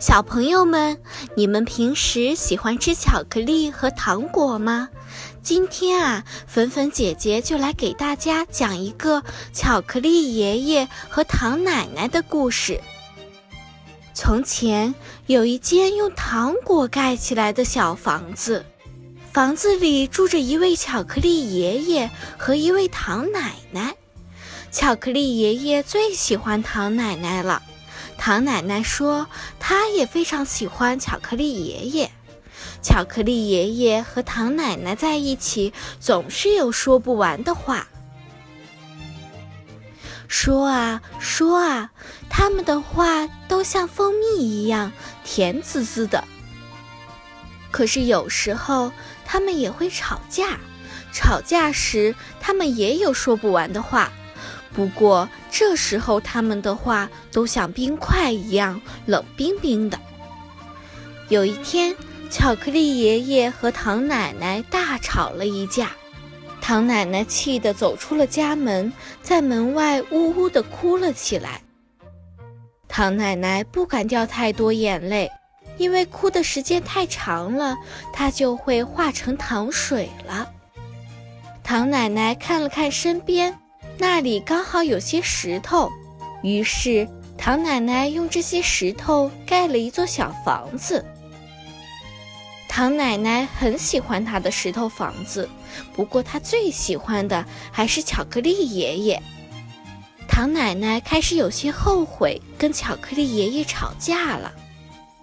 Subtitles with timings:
[0.00, 1.00] 小朋友们，
[1.34, 4.90] 你们平时喜欢吃巧克力和糖果吗？
[5.42, 9.22] 今天啊，粉粉姐姐就来给大家讲一个
[9.52, 12.78] 巧克力爷爷和糖奶奶的故事。
[14.12, 14.94] 从前
[15.26, 18.64] 有一间用糖果盖起来的小房子，
[19.34, 22.08] 房子里住着一位巧克力爷爷
[22.38, 23.96] 和一位糖奶奶。
[24.70, 27.60] 巧克力爷爷最喜欢糖奶奶了。
[28.16, 29.26] 糖奶奶说
[29.58, 32.12] ：“她也非常喜欢巧克力爷爷。
[32.80, 37.88] 巧克力爷爷和糖奶奶在一起，总是有说不完的话。
[40.28, 41.90] 说啊说啊，
[42.30, 44.92] 他们的话都像蜂蜜一样
[45.24, 46.22] 甜滋滋的。
[47.74, 48.92] 可是有时候
[49.24, 50.60] 他们也会吵架，
[51.12, 54.12] 吵架时他们也有说不完的话。”
[54.72, 59.98] 不过这时候，他们的话都像冰块一样冷冰冰的。
[61.28, 61.96] 有一天，
[62.30, 65.90] 巧克力爷爷和糖奶奶大吵了一架，
[66.60, 71.60] 糖奶奶气得走出了家门，在门外呜呜地哭了起来。
[72.86, 75.28] 糖奶奶不敢掉太多眼泪，
[75.76, 77.76] 因为哭的时间太长了，
[78.12, 80.50] 它就会化成糖水了。
[81.62, 83.58] 糖奶奶看了看身边。
[83.96, 85.88] 那里刚好有些石头，
[86.42, 87.08] 于是
[87.38, 91.04] 唐奶奶用这些石头盖了一座小房子。
[92.68, 95.48] 唐奶奶很喜欢她的石头房子，
[95.94, 99.22] 不过她最喜欢的还是巧克力爷爷。
[100.28, 104.52] 唐奶奶开始有些后悔跟巧克力爷爷吵架了。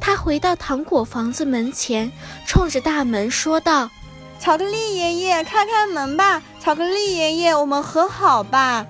[0.00, 2.10] 她回到糖果房子门前，
[2.46, 3.90] 冲着大门说道。
[4.38, 6.42] 巧克力爷爷，开开门吧！
[6.60, 8.86] 巧克力爷爷，我们和好吧。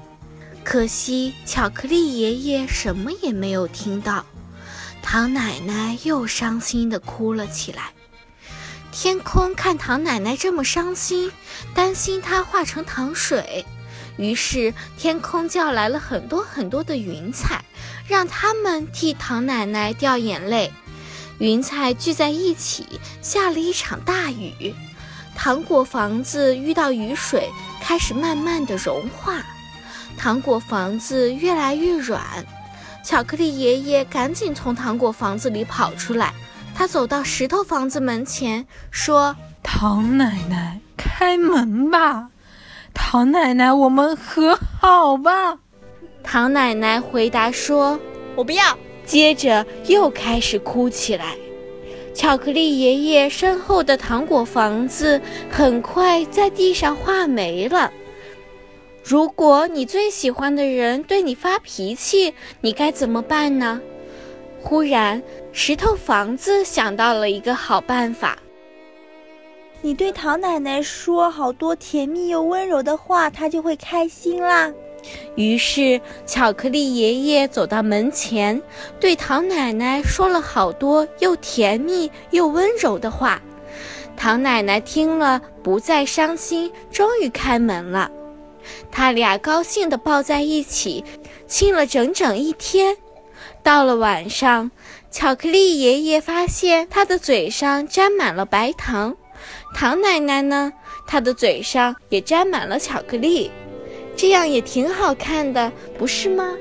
[0.64, 4.24] 可惜，巧克力爷爷什么也没有听到。
[5.02, 7.92] 唐奶奶又伤心地哭了起来。
[8.90, 11.30] 天空看唐奶奶这么伤心，
[11.74, 13.64] 担心她化成糖水，
[14.16, 17.64] 于是天空叫来了很多很多的云彩，
[18.08, 20.72] 让他们替唐奶奶掉眼泪。
[21.38, 22.86] 云彩聚在一起，
[23.20, 24.74] 下了一场大雨。
[25.34, 27.50] 糖果房子遇到雨水，
[27.80, 29.42] 开始慢慢的融化，
[30.16, 32.22] 糖果房子越来越软。
[33.02, 36.32] 巧克力爷爷赶紧从糖果房子里跑出来，
[36.74, 42.28] 他走到石头房子门前，说：“糖奶奶，开门吧！
[42.94, 45.58] 糖奶奶，我们和好吧！”
[46.22, 47.98] 糖奶奶回答说
[48.36, 51.36] ：“我不要。”接着又开始哭起来。
[52.14, 55.20] 巧克力爷爷身后的糖果房子
[55.50, 57.92] 很快在地上化没了。
[59.02, 63.80] 如果你最喜欢的人对你发脾气，你该怎么办呢？
[64.62, 65.22] 忽然，
[65.52, 68.38] 石头房子想到了一个好办法。
[69.82, 74.72] 你对唐奶奶说好多甜蜜又温柔的话，她就会开心啦。
[75.36, 78.60] 于是，巧克力爷爷走到门前，
[79.00, 83.40] 对唐奶奶说了好多又甜蜜又温柔的话。
[84.16, 88.10] 唐奶奶听了，不再伤心，终于开门了。
[88.90, 91.04] 他俩高兴地抱在一起，
[91.46, 92.96] 亲了整整一天。
[93.62, 94.70] 到了晚上，
[95.10, 99.16] 巧克力爷爷发现他的嘴上沾满了白糖，
[99.74, 100.72] 唐奶奶呢，
[101.06, 103.50] 她的嘴上也沾满了巧克力。
[104.16, 106.56] 这样也挺好看的，不是吗？